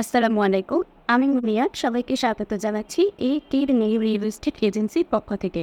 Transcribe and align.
আসসালামু 0.00 0.40
আলাইকুম, 0.48 0.80
আমি 1.14 1.26
মুনিয়া, 1.34 1.64
সবাইকে 1.82 2.14
স্বাগত 2.22 2.50
জানাচ্ছি 2.64 3.02
এই 3.28 3.36
টির 3.50 3.68
নিউ 3.82 3.98
রিয়েল 4.06 4.24
এস্টেট 4.30 4.56
এজেন্সির 4.68 5.06
পক্ষ 5.14 5.28
থেকে। 5.44 5.62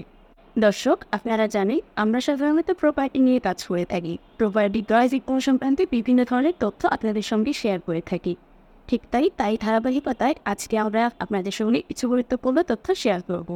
দর্শক, 0.55 0.97
আপনারা 1.17 1.45
জানেন, 1.56 1.79
আমরা 2.04 2.19
সাধারণত 2.27 2.69
প্রপার্টি 2.82 3.19
নিয়ে 3.25 3.40
কাজ 3.48 3.59
করে 3.69 3.85
থাকি। 3.93 4.13
প্রপার্টি 4.40 4.79
ক্রয় 4.90 5.09
বিক্রয় 5.13 5.43
সংক্রান্ত 5.48 5.79
বিভিন্ন 5.95 6.19
ধরনের 6.32 6.56
তথ্য 6.63 6.82
আপনাদের 6.95 7.25
সঙ্গে 7.32 7.51
শেয়ার 7.61 7.79
করে 7.87 8.02
থাকি। 8.11 8.34
ঠিক 8.88 9.02
তাই 9.13 9.25
তাই 9.39 9.53
ধারাবাহিকতায় 9.63 10.36
আজকে 10.52 10.75
আমরা 10.83 11.02
আপনাদের 11.23 11.54
সঙ্গে 11.59 11.79
কিছু 11.89 12.05
গুরুত্বপূর্ণ 12.11 12.57
তথ্য 12.71 12.88
শেয়ার 13.04 13.21
করব। 13.29 13.49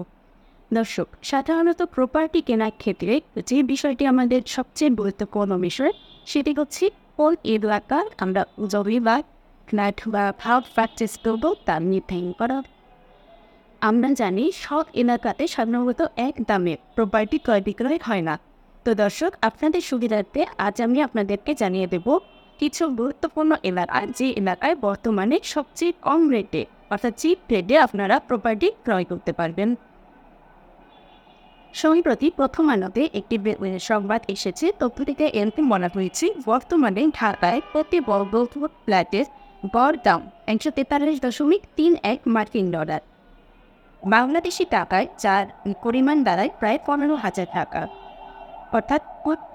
দর্শক, 0.77 1.07
সাধারণত 1.32 1.80
প্রপার্টি 1.96 2.39
কেনার 2.48 2.73
ক্ষেত্রে 2.82 3.14
যে 3.50 3.57
বিষয়টি 3.71 4.04
আমাদের 4.14 4.41
সবচেয়ে 4.55 4.91
গুরুত্বপূর্ণ 5.00 5.52
বিষয়, 5.68 5.93
সেটি 6.32 6.52
হচ্ছে 6.59 6.86
কোন 7.18 7.34
এলাকা 7.55 7.98
আমরা 8.23 8.41
জমি 8.73 9.00
বা 9.07 9.16
বা 10.13 10.23
ভাব 10.43 10.61
পারচেস 10.75 11.13
করব 11.25 11.43
তা 11.68 11.75
নির্ধারণ 11.91 12.32
করা। 12.39 12.57
আমরা 13.89 14.10
জানি 14.21 14.43
সব 14.65 14.86
এলাকাতে 15.01 15.43
সাধারণত 15.55 16.01
এক 16.27 16.36
দামে 16.50 16.73
প্রপার্টি 16.96 17.37
ক্রয় 17.46 17.64
বিক্রয় 17.68 18.00
হয় 18.07 18.24
না। 18.29 18.36
তো 18.86 18.91
দর্শক, 19.04 19.32
আপনাদের 19.50 19.82
সুবিধার্থে 19.89 20.41
আজ 20.65 20.75
আমি 20.86 20.97
আপনাদেরকে 21.07 21.51
জানিয়ে 21.61 21.87
দেব 21.93 22.07
কিছু 22.60 22.83
গুরুত্বপূর্ণ 23.00 23.51
এলাকা, 23.69 24.00
যে 24.18 24.27
এলাকায় 24.41 24.75
বর্তমানে 24.86 25.37
সবচেয়ে 25.54 25.93
কম 26.05 26.21
রেটে 26.36 26.61
অর্থাৎ 26.93 27.13
চিপ 27.21 27.39
রেটে 27.54 27.75
আপনারা 27.86 28.15
প্রপার্টি 28.27 28.68
ক্রয় 28.86 29.05
করতে 29.11 29.32
পারবেন। 29.39 29.69
সম্প্রতি 31.82 32.27
প্রথম 32.39 32.66
আলোতে 32.73 33.03
একটি 33.19 33.36
সংবাদ 33.89 34.22
এসেছে 34.36 34.66
তথ্যটিতে 34.81 35.25
এরকম 35.39 35.66
বলা 35.73 35.89
হয়েছে, 35.95 36.25
বর্তমানে 36.49 37.02
ঢাকায় 37.19 37.59
প্রতি 37.72 37.97
বর্গ 38.09 38.33
ফুট 38.52 38.72
ফ্ল্যাটের 38.86 39.27
গড় 39.63 39.97
দাম 40.05 40.22
একশো 40.47 40.69
তেতাল্লিশ 40.77 41.17
দশমিক 41.25 41.61
তিন 41.77 41.94
এক 42.11 42.19
মার্কিন 42.36 42.67
ডলার। 42.75 43.02
বাংলাদেশি 44.03 44.66
টাকায় 44.75 45.07
যার 45.23 45.45
পরিমাণ 45.83 46.17
দাঁড়ায় 46.27 46.51
প্রায় 46.59 46.79
পনেরো 46.88 47.16
হাজার 47.16 47.47
টাকা। 47.57 47.81
অর্থাৎ 48.77 49.01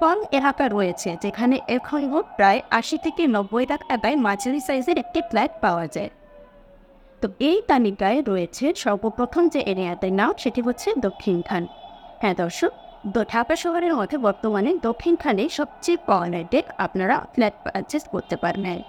কম 0.03 0.19
এলাকা 0.39 0.65
রয়েছে, 0.69 1.11
যেখানে 1.25 1.57
এখনও 1.77 2.19
প্রায় 2.37 2.61
আশি 2.71 2.97
থেকে 3.05 3.23
নব্বই 3.35 3.67
লাখ 3.71 3.81
টাকায় 3.91 4.17
মাঝারি 4.27 4.61
সাইজের 4.61 4.97
একটি 4.99 5.21
ফ্ল্যাট 5.31 5.53
পাওয়া 5.65 5.87
যায়। 5.95 6.11
তো 7.23 7.27
এই 7.49 7.59
তালিকায় 7.71 8.19
রয়েছে 8.31 8.65
সর্বপ্রথম 8.85 9.43
যে 9.55 9.61
এরিয়াতে 9.73 10.09
নাম, 10.21 10.33
সেটি 10.43 10.61
হচ্ছে 10.67 10.89
দক্ষিণখান 11.07 11.63
হ্যাঁ 12.23 12.37
দর্শক 12.43 12.73
ঢাকা 13.33 13.55
শহরের 13.63 13.95
মধ্যে 13.99 14.17
বর্তমানে 14.19 14.71
দক্ষিণখানে 14.89 15.49
সবচেয়ে 15.49 15.99
কম 16.09 16.23
রেটে 16.35 16.59
আপনারা 16.79 17.17
ফ্ল্যাট 17.35 17.55
পারচেস 17.65 18.03
করতে 18.13 18.37
পারবেন। 18.45 18.81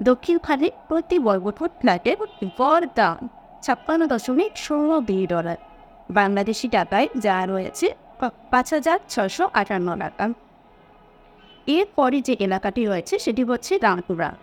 দক্ষিণখানে 0.00 0.70
প্রতি 0.88 1.18
বর্গফুট 1.18 1.70
ফ্ল্যাটের 1.80 2.16
গড় 2.58 2.86
দাম 2.94 3.28
ছাপ্পান্ন 3.62 4.06
দশমিক 4.06 4.52
ষোলো 4.56 5.00
দুই 5.00 5.26
ডলার। 5.26 5.56
বাংলাদেশি 6.10 6.68
টাকায় 6.68 7.08
যা 7.16 7.46
রয়েছে 7.46 7.94
পাঁচ 8.50 8.74
হাজার 8.74 8.98
ছশো 9.08 9.50
আটান্ন 9.52 9.96
টাকা। 9.98 10.28
এরপরে 11.66 12.20
যে 12.20 12.36
এলাকাটি 12.40 12.86
রয়েছে, 12.86 13.18
সেটি 13.18 13.42
হচ্ছে 13.42 13.78
রামপুরা। 13.78 14.34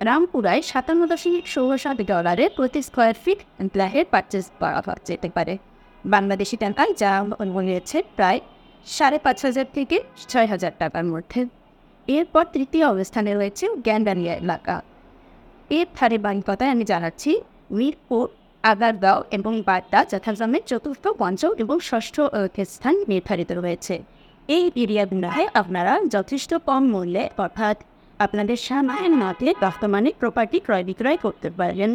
রামপুরায় 0.00 0.62
সাতান্ন 0.62 1.06
দশমিক 1.06 1.46
ষোলো 1.46 1.78
সাত 1.78 2.00
ডলারে 2.00 2.48
প্রতি 2.56 2.82
স্কোয়ার 2.82 3.14
ফিট 3.14 3.40
ফ্ল্যাটের 3.72 4.06
পারচেস 4.10 4.50
করা 4.60 4.94
যেতে 5.04 5.28
পারে। 5.28 5.58
বাংলাদেশি 6.04 6.56
টাকায় 6.56 6.94
যা 6.94 7.24
রয়েছে, 7.40 8.02
প্রায় 8.16 8.40
সাড়ে 8.86 9.18
পাঁচ 9.18 9.44
হাজার 9.44 9.64
থেকে 9.74 10.00
ছয় 10.28 10.46
হাজার 10.46 10.72
টাকার 10.78 11.04
মধ্যে। 11.04 11.61
এরপর 12.08 12.44
তৃতীয় 12.54 12.84
অবস্থানে 12.94 13.30
রয়েছে 13.34 13.64
গ্যান্ডারিয়া 13.86 14.34
এলাকা। 14.42 14.76
এর 15.78 15.86
ধারে 15.96 16.18
বাণিকতায় 16.18 16.72
আমি 16.74 16.84
জানাচ্ছি, 16.84 17.30
মিরপুর, 17.70 18.26
আগারগাঁও 18.64 19.20
এবং 19.36 19.52
বাড্ডা 19.68 20.00
যথাক্রমে 20.12 20.58
চতুর্থ, 20.70 21.04
পঞ্চম 21.20 21.50
এবং 21.62 21.76
ষষ্ঠ 21.90 22.16
স্থান 22.74 22.94
নির্ধারিত 23.10 23.50
রয়েছে। 23.52 23.94
এই 24.48 24.64
এরিয়াগুলোয় 24.82 25.46
আপনারা 25.54 25.92
যথেষ্ট 26.14 26.50
কম 26.68 26.82
মূল্যে 26.92 27.24
অর্থাৎ 27.44 27.76
আপনাদের 28.18 28.58
সামান্য 28.68 29.14
মতে 29.22 29.48
বর্তমানে 29.64 30.10
প্রপার্টি 30.20 30.58
ক্রয় 30.66 30.84
বিক্রয় 30.88 31.18
করতে 31.24 31.48
পারেন। 31.58 31.90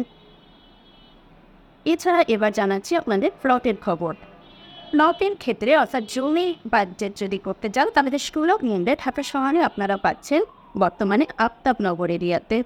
এছাড়া 1.86 2.20
এবার 2.34 2.52
জানাচ্ছি 2.52 2.92
আপনাদের 2.96 3.30
প্লটের 3.42 3.76
খবর। 3.86 4.14
প্লটের 4.92 5.34
ক্ষেত্রে 5.42 5.70
অর্থাৎ 5.82 6.02
জমি 6.14 6.46
বাজেট 6.72 7.12
যদি 7.22 7.38
করতে 7.46 7.68
চান 7.74 7.86
তাহলে 7.94 8.18
সুলভ 8.18 8.60
মূল্যে 8.68 8.92
ঢাকা 9.04 9.22
শহরে 9.22 9.60
আপনারা 9.62 9.96
পাচ্ছেন 9.96 10.40
বর্তমানে 10.82 11.24
আফতাবনগর 11.46 12.10
এরিয়াতে। 12.10 12.56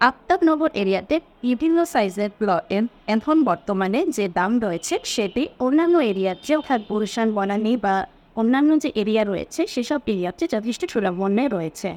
আফতাবনগর 0.00 0.70
এরিয়াতে 0.82 1.14
বিভিন্ন 1.42 1.84
সাইজের 1.84 2.30
প্লটের 2.38 2.84
এখন 3.14 3.36
বর্তমানে 3.44 4.00
যে 4.16 4.26
দাম 4.28 4.52
রয়েছে, 4.60 4.94
সেটি 5.04 5.42
অন্যান্য 5.58 5.98
এরিয়ার 5.98 6.36
যে 6.46 6.52
অর্থাৎ 6.56 6.80
গুলশান 6.88 7.28
বনানি 7.34 7.72
বা 7.76 7.94
অন্যান্য 8.36 8.70
যে 8.78 8.90
এরিয়া 8.94 9.24
রয়েছে, 9.24 9.60
সেসব 9.66 10.00
এরিয়াতে 10.12 10.44
যথেষ্ট 10.54 10.82
সুলভ 10.92 11.16
রয়েছে। 11.56 11.88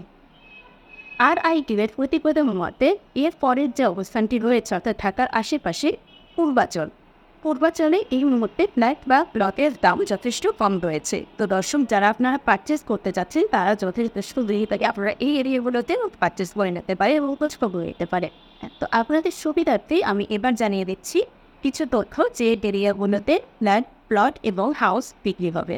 আর 1.29 1.37
আইটির 1.49 1.89
প্রতিবেদন 1.95 2.47
মতে, 2.61 2.87
এর 3.23 3.33
পরের 3.41 3.69
যে 3.77 3.83
অবস্থানটি 3.85 4.35
রয়েছে, 4.39 4.71
অর্থাৎ 4.75 4.95
ঢাকার 5.03 5.27
আশেপাশে 5.41 5.89
পূর্বাচল 6.35 6.87
পূর্বাচলে 7.43 7.99
এই 8.15 8.23
মুহূর্তে 8.31 8.63
ফ্ল্যাট 8.73 8.99
বা 9.09 9.19
প্লটের 9.33 9.71
দাম 9.85 9.97
যথেষ্ট 10.11 10.43
কম 10.61 10.73
রয়েছে। 10.85 11.17
তো 11.37 11.43
দর্শক, 11.55 11.81
যারা 11.91 12.07
আপনারা 12.13 12.37
পারচেস 12.47 12.81
করতে 12.89 13.09
চাচ্ছেন 13.17 13.43
তারা 13.55 13.71
যথেষ্ট 13.83 14.35
দুই 14.49 14.65
থেকে 14.71 14.85
আপনারা 14.91 15.11
এই 15.25 15.33
এরিয়াগুলোতে 15.41 15.93
পারচেস 16.21 16.49
করে 16.57 16.69
নিতে 16.77 16.93
পারে 16.99 17.11
এবং 17.19 17.29
খোঁজ 17.39 17.53
খবর 17.61 17.79
নিতে 17.89 18.05
পারে। 18.13 18.27
তো 18.79 18.85
আপনাদের 18.99 19.33
সুবিধার্থে 19.43 19.95
আমি 20.11 20.23
এবার 20.35 20.53
জানিয়ে 20.61 20.85
দিচ্ছি 20.89 21.19
কিছু 21.63 21.83
তথ্য 21.95 22.15
যে 22.37 22.45
এরিয়াগুলোতে 22.69 23.33
ফ্ল্যাট 23.59 23.85
প্লট 24.09 24.33
এবং 24.51 24.67
হাউস 24.81 25.05
বিক্রি 25.25 25.49
হবে। 25.57 25.75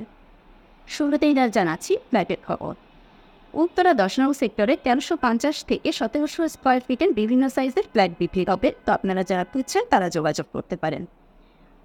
শুরুতেই 0.88 1.33
জানাচ্ছি 1.57 1.93
ফ্ল্যাটের 2.09 2.41
খবর। 2.47 2.73
উত্তরা 3.53 3.91
দশ 4.01 4.13
নম্বর 4.19 4.38
সেক্টরে 4.41 4.73
তেরোশো 4.85 5.16
পঞ্চাশ 5.25 5.55
থেকে 5.69 5.89
সতেরোশো 5.99 6.41
স্কোয়ার 6.53 6.79
ফিটের 6.88 7.11
বিভিন্ন 7.19 7.43
সাইজের 7.55 7.85
ফ্ল্যাট 7.91 8.11
বিক্রি 8.22 8.43
হবে। 8.51 8.69
তো 8.85 8.89
আপনারা 8.97 9.22
যারা 9.29 9.43
খুঁজছেন, 9.51 9.83
তারা 9.93 10.07
যোগাযোগ 10.16 10.47
করতে 10.55 10.75
পারেন। 10.83 11.03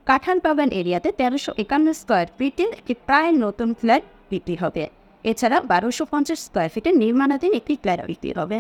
কাঠান 0.07 0.39
বাগান 0.45 0.71
এরিয়াতে 0.81 1.09
তেরোশো 1.21 1.53
একান্ন 1.63 1.89
স্কোয়ার 2.01 2.27
ফিটের 2.39 2.71
একটি 2.81 2.95
প্রায় 3.07 3.31
নতুন 3.45 3.69
ফ্ল্যাট 3.81 4.05
বিক্রি 4.31 4.57
হবে। 4.63 4.85
এছাড়া 5.31 5.59
বারোশো 5.73 6.05
পঞ্চাশ 6.13 6.39
স্কোয়ার 6.47 6.69
ফিটের 6.75 6.95
নির্মাণাধীন 7.03 7.53
একটি 7.61 7.75
ফ্ল্যাট 7.83 8.01
বিক্রি 8.11 8.33
হবে। 8.39 8.59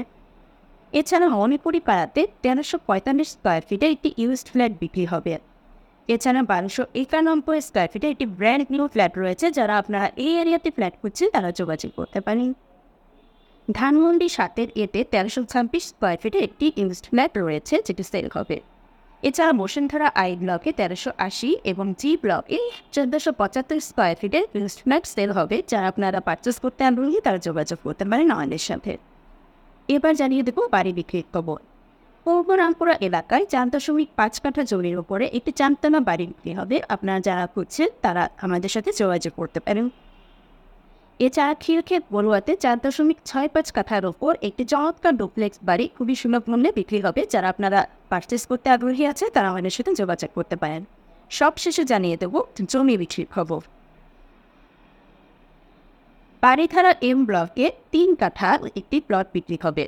এছাড়া 0.93 1.27
মণিপুরি 1.37 1.81
পাড়াতে 1.89 2.21
তেরোশো 2.43 2.77
পঁয়তাল্লিশ 2.89 3.29
স্কোয়ার 3.37 3.61
ফিটের 3.69 3.91
একটি 3.97 4.09
ইউজড 4.23 4.49
ফ্ল্যাট 4.53 4.73
বিক্রি 4.83 5.05
হবে। 5.13 5.33
এছাড়া 6.15 6.41
বারোশো 6.53 6.83
একানব্বই 7.03 7.59
স্কোয়ার 7.69 7.89
ফিটের 7.93 8.11
একটি 8.15 8.27
ব্র্যান্ড 8.39 8.67
নিউ 8.73 8.85
ফ্ল্যাট 8.95 9.13
রয়েছে, 9.23 9.47
যারা 9.59 9.75
আপনারা 9.81 10.07
এই 10.27 10.33
এরিয়াতে 10.43 10.69
ফ্ল্যাট 10.77 10.95
খুঁজছেন, 11.01 11.29
তারা 11.35 11.51
যোগাযোগ 11.61 11.91
করতে 11.99 12.19
পারেন। 12.27 12.49
ধানমন্ডি 13.69 14.29
সাতের 14.37 14.69
এতে 14.85 15.01
তেরোশো 15.13 15.41
ছাব্বিশ 15.53 15.85
স্কোয়ার 15.91 16.17
ফিটের 16.23 16.43
একটি 16.49 16.67
ইউজড 16.81 17.07
ফ্ল্যাট 17.11 17.33
রয়েছে, 17.45 17.75
যেটি 17.87 18.03
সেল 18.13 18.29
হবে। 18.37 18.57
এছাড়া 19.29 19.53
বসুন্ধরা 19.63 20.09
আই 20.23 20.31
ব্লকে 20.43 20.71
তেরোশো 20.79 21.11
আশি 21.27 21.51
এবং 21.71 21.87
জি 22.01 22.11
ব্লকে 22.23 22.59
চোদ্দোশো 22.95 23.31
পঁচাত্তর 23.41 23.79
স্কোয়ার 23.89 24.15
ফিটের 24.21 24.45
ফ্ল্যাট 24.85 25.05
সেল 25.15 25.31
হবে, 25.39 25.57
যা 25.71 25.79
আপনারা 25.91 26.19
পারচেস 26.29 26.57
করতে 26.65 26.83
আগ্রহী 26.89 27.19
তারা 27.27 27.39
যোগাযোগ 27.49 27.79
করতে 27.87 28.05
পারেন 28.11 28.29
আমাদের 28.37 28.63
সাথে। 28.69 28.93
এবার 29.95 30.13
জানিয়ে 30.21 30.43
দেবো 30.49 30.63
বাড়ি 30.75 30.93
বিক্রির 30.99 31.27
খবর। 31.35 31.59
পূর্ব 32.25 32.49
রামপুরা 32.61 32.95
এলাকায় 33.09 33.45
চার 33.53 33.67
দশমিক 33.75 34.09
পাঁচ 34.19 34.35
কাঠা 34.43 34.63
জমির 34.71 34.97
উপরে 35.03 35.25
একটি 35.39 35.51
চারতলা 35.59 36.01
বাড়ি 36.09 36.25
বিক্রি 36.31 36.53
হবে। 36.59 36.77
আপনারা 36.95 37.21
যারা 37.29 37.45
খুঁজছেন 37.55 37.89
তারা 38.05 38.23
আমাদের 38.45 38.71
সাথে 38.75 38.91
যোগাযোগ 39.01 39.33
করতে 39.41 39.59
পারেন। 39.67 39.87
এছাড়া 41.21 41.55
খিলক্ষেত 41.63 42.03
বড়ুয়াতে 42.15 42.53
চার 42.65 42.77
দশমিক 42.85 43.19
ছয় 43.31 43.49
পাঁচ 43.55 43.67
কাঠার 43.77 44.05
ওপর 44.13 44.33
একটি 44.49 44.63
চমৎকার 44.73 45.15
ডুপ্লেক্স 45.21 45.59
বাড়ি 45.69 45.87
খুবই 45.97 46.15
সুলভ 46.21 46.45
মূল্যে 46.51 46.71
বিক্রি 46.79 46.99
হবে। 47.07 47.21
যারা 47.33 47.49
আপনারা 47.53 47.81
পারচেস 48.11 48.43
করতে 48.51 48.69
আগ্রহী 48.75 49.05
আছে, 49.13 49.25
তারা 49.35 49.47
আমাদের 49.53 49.73
সাথে 49.77 49.93
যোগাযোগ 50.01 50.31
করতে 50.37 50.57
পারেন। 50.63 50.83
সব 51.31 51.53
শেষে 51.65 51.85
জানিয়ে 51.93 52.17
দেবো 52.23 52.39
জমি 52.71 52.95
বিক্রির 53.03 53.29
খবর। 53.35 53.61
বাড়িধারা 56.43 56.93
এম 57.11 57.19
ব্লকে 57.29 57.67
তিন 57.93 58.09
কাঠা 58.21 58.51
একটি 58.81 58.97
প্লট 59.07 59.27
বিক্রি 59.35 59.59
হবে। 59.65 59.85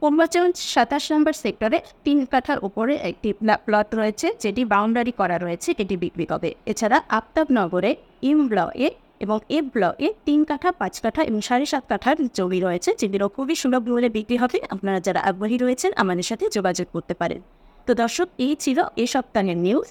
পূর্বাচল 0.00 0.48
সাতাশ 0.74 1.04
নম্বর 1.12 1.34
সেক্টরে 1.42 1.78
তিন 2.04 2.18
কাঠার 2.32 2.58
উপরে 2.68 2.94
একটি 3.10 3.28
প্লট 3.66 3.88
রয়েছে, 4.00 4.26
যেটি 4.42 4.62
বাউন্ডারি 4.72 5.12
করা 5.20 5.36
রয়েছে 5.44 5.68
এটি 5.82 5.94
বিক্রি 6.02 6.26
হবে। 6.32 6.50
এছাড়া 6.72 6.98
আফতাবনগরে 7.18 7.90
ইম 8.30 8.40
ব্লকে 8.52 8.88
এবং 9.24 9.38
এ 9.56 9.58
ব্লকে 9.72 10.08
তিন 10.26 10.40
কাঠা, 10.50 10.70
পাঁচ 10.80 10.94
কাঠা 11.04 11.20
এবং 11.28 11.40
সাড়ে 11.48 11.66
সাত 11.72 11.84
কাঠার 11.90 12.16
জমি 12.36 12.58
রয়েছে, 12.66 12.90
যেগুলো 13.00 13.26
খুবই 13.36 13.54
সুলভ 13.62 13.82
মূল্যে 13.88 14.10
বিক্রি 14.16 14.36
হবে। 14.42 14.58
আপনারা 14.74 14.98
যারা 15.06 15.20
আগ্রহী 15.28 15.56
রয়েছেন, 15.64 15.90
আমাদের 16.02 16.26
সাথে 16.30 16.44
যোগাযোগ 16.56 16.86
করতে 16.94 17.14
পারেন। 17.20 17.40
তো 17.86 17.92
দর্শক, 18.02 18.28
এই 18.46 18.54
ছিল 18.64 18.78
এ 19.02 19.04
সপ্তাহের 19.14 19.58
নিউজ 19.66 19.88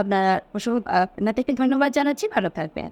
আপনারা 0.00 0.32
আপনাদেরকে 1.04 1.52
ধন্যবাদ 1.60 1.90
জানাচ্ছি। 1.98 2.26
ভালো 2.36 2.48
থাকবেন। 2.58 2.90